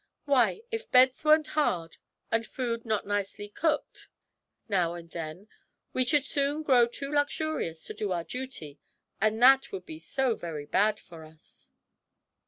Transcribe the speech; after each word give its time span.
Why, 0.25 0.63
if 0.71 0.89
beds 0.89 1.23
weren't 1.23 1.49
hard 1.49 1.97
and 2.31 2.43
food 2.43 2.85
not 2.85 3.05
nicely 3.05 3.47
cooked 3.49 4.09
now 4.67 4.95
and 4.95 5.11
then, 5.11 5.47
we 5.93 6.05
should 6.05 6.25
soon 6.25 6.63
grow 6.63 6.87
too 6.87 7.11
luxurious 7.11 7.83
to 7.85 7.93
do 7.93 8.11
our 8.11 8.23
duty, 8.23 8.79
and 9.21 9.39
that 9.43 9.71
would 9.71 9.85
be 9.85 9.99
so 9.99 10.33
very 10.33 10.65
bad 10.65 10.99
for 10.99 11.23
us!' 11.23 11.69